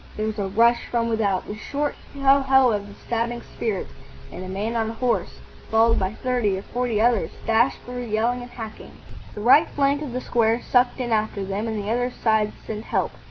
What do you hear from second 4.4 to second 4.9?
a man on